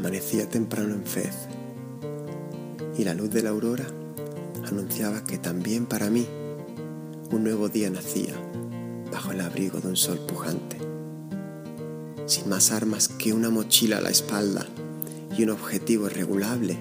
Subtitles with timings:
[0.00, 1.34] Amanecía temprano en Fez
[2.96, 3.84] y la luz de la aurora
[4.66, 6.26] anunciaba que también para mí
[7.30, 8.34] un nuevo día nacía
[9.12, 10.78] bajo el abrigo de un sol pujante.
[12.24, 14.64] Sin más armas que una mochila a la espalda
[15.36, 16.78] y un objetivo irregulable,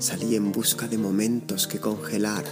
[0.00, 2.42] salí en busca de momentos que congelar,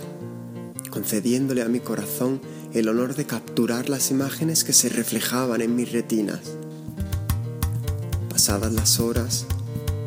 [0.91, 2.41] concediéndole a mi corazón
[2.73, 6.43] el honor de capturar las imágenes que se reflejaban en mis retinas.
[8.29, 9.47] Pasadas las horas,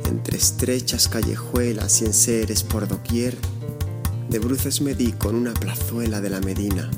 [0.10, 3.38] entre estrechas callejuelas y enseres por doquier,
[4.30, 6.90] de bruces me di con una plazuela de la Medina.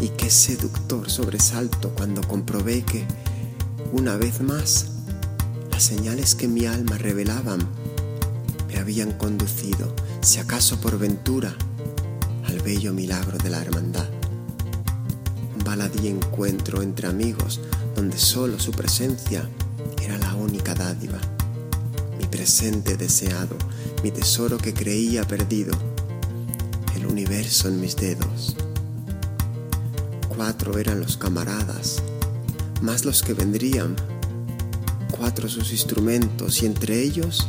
[0.00, 3.04] Y qué seductor sobresalto cuando comprobé que,
[3.92, 4.88] una vez más,
[5.70, 7.60] las señales que mi alma revelaban
[8.68, 11.56] me habían conducido, si acaso por ventura,
[12.44, 14.08] al bello milagro de la hermandad.
[15.56, 17.60] Un baladí encuentro entre amigos
[17.94, 19.48] donde solo su presencia
[20.02, 21.18] era la única dádiva,
[22.46, 23.56] presente deseado,
[24.04, 25.76] mi tesoro que creía perdido,
[26.94, 28.54] el universo en mis dedos.
[30.28, 32.04] Cuatro eran los camaradas,
[32.82, 33.96] más los que vendrían,
[35.10, 37.48] cuatro sus instrumentos y entre ellos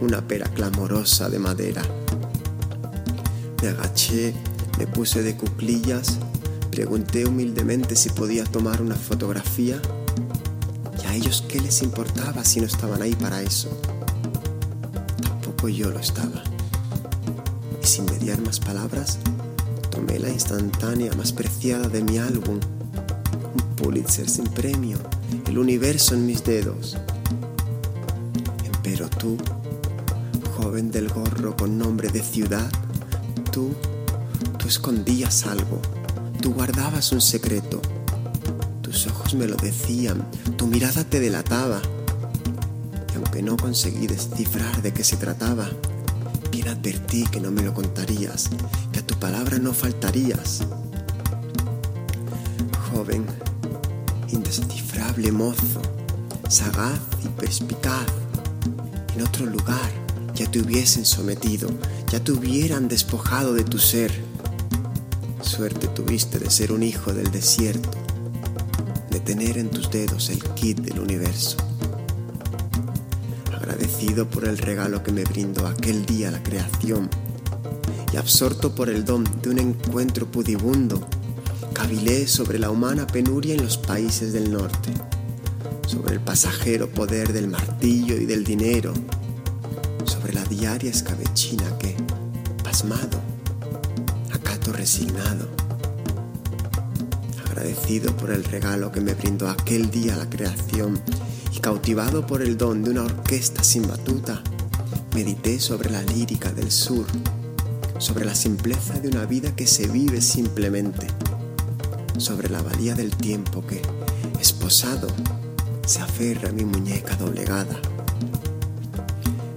[0.00, 1.82] una pera clamorosa de madera.
[3.60, 4.32] Me agaché,
[4.78, 6.16] me puse de cuclillas,
[6.70, 9.78] pregunté humildemente si podía tomar una fotografía
[11.06, 13.68] a ellos qué les importaba si no estaban ahí para eso?
[15.68, 16.42] Yo lo estaba.
[17.82, 19.18] Y sin mediar más palabras,
[19.90, 22.58] tomé la instantánea más preciada de mi álbum,
[23.54, 24.98] un Pulitzer sin premio,
[25.46, 26.96] el universo en mis dedos.
[28.82, 29.36] Pero tú,
[30.56, 32.70] joven del gorro con nombre de ciudad,
[33.50, 33.70] tú,
[34.58, 35.80] tú escondías algo,
[36.40, 37.80] tú guardabas un secreto
[38.92, 40.22] tus ojos me lo decían,
[40.58, 41.80] tu mirada te delataba.
[43.22, 45.68] Aunque no conseguí descifrar de qué se trataba,
[46.50, 48.50] bien advertí que no me lo contarías,
[48.92, 50.64] que a tu palabra no faltarías.
[52.90, 53.24] Joven,
[54.28, 55.80] indescifrable mozo,
[56.48, 58.06] sagaz y perspicaz,
[59.14, 59.90] en otro lugar
[60.34, 61.68] ya te hubiesen sometido,
[62.10, 64.12] ya te hubieran despojado de tu ser.
[65.42, 67.90] Suerte tuviste de ser un hijo del desierto
[69.10, 71.56] de tener en tus dedos el kit del universo.
[73.72, 77.08] Agradecido por el regalo que me brindó aquel día la creación
[78.12, 81.00] y absorto por el don de un encuentro pudibundo,
[81.72, 84.92] cavilé sobre la humana penuria en los países del norte,
[85.86, 88.92] sobre el pasajero poder del martillo y del dinero,
[90.04, 91.96] sobre la diaria escabechina que,
[92.62, 93.22] pasmado,
[94.34, 95.48] acato resignado,
[97.62, 100.98] agradecido por el regalo que me brindó aquel día la creación
[101.52, 104.42] y cautivado por el don de una orquesta sin batuta,
[105.14, 107.06] medité sobre la lírica del sur,
[107.98, 111.06] sobre la simpleza de una vida que se vive simplemente,
[112.18, 113.80] sobre la valía del tiempo que,
[114.40, 115.06] esposado,
[115.86, 117.80] se aferra a mi muñeca doblegada.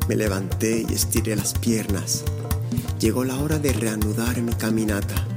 [0.08, 2.24] Me levanté y estiré las piernas.
[3.00, 5.35] Llegó la hora de reanudar mi caminata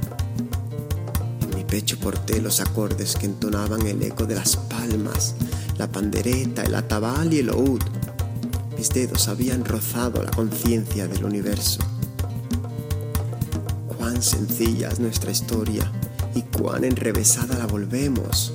[1.69, 5.35] pecho porté los acordes que entonaban el eco de las palmas,
[5.77, 7.81] la pandereta, el atabal y el oud.
[8.75, 11.81] Mis dedos habían rozado la conciencia del universo.
[13.87, 15.91] Cuán sencilla es nuestra historia
[16.33, 18.53] y cuán enrevesada la volvemos.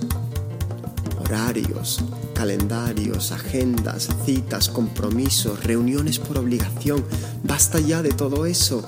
[1.20, 2.04] Horarios,
[2.34, 7.04] calendarios, agendas, citas, compromisos, reuniones por obligación.
[7.44, 8.82] Basta ya de todo eso.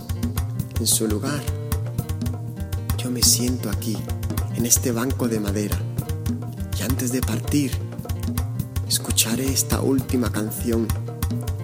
[0.81, 1.43] En su lugar,
[2.99, 3.97] yo me siento aquí
[4.57, 5.79] en este banco de madera.
[6.79, 7.71] Y antes de partir,
[8.89, 10.89] escucharé esta última canción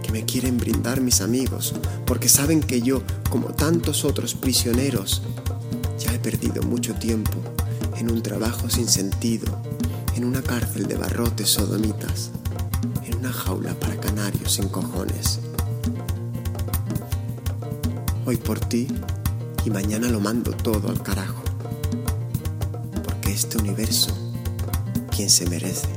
[0.02, 1.74] que me quieren brindar mis amigos,
[2.06, 5.22] porque saben que yo, como tantos otros prisioneros,
[5.98, 7.32] ya he perdido mucho tiempo
[7.96, 9.46] en un trabajo sin sentido,
[10.14, 12.30] en una cárcel de barrotes sodomitas,
[13.06, 15.40] en una jaula para canarios sin cojones.
[18.26, 18.86] Hoy por ti
[19.64, 21.41] y mañana lo mando todo al carajo
[23.32, 24.14] este universo
[25.10, 25.88] quien se merece.